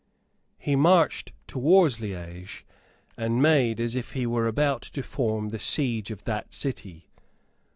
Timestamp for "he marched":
0.57-1.31